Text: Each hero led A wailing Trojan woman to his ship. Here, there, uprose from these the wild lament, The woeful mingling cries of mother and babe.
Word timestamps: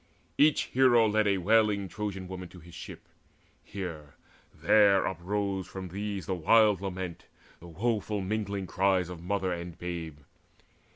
Each 0.35 0.61
hero 0.65 1.07
led 1.07 1.27
A 1.27 1.37
wailing 1.37 1.87
Trojan 1.87 2.27
woman 2.27 2.49
to 2.49 2.59
his 2.59 2.73
ship. 2.73 3.07
Here, 3.63 4.15
there, 4.51 5.05
uprose 5.05 5.67
from 5.67 5.89
these 5.89 6.25
the 6.25 6.33
wild 6.33 6.81
lament, 6.81 7.27
The 7.59 7.67
woeful 7.67 8.19
mingling 8.21 8.65
cries 8.65 9.09
of 9.09 9.21
mother 9.21 9.53
and 9.53 9.77
babe. 9.77 10.17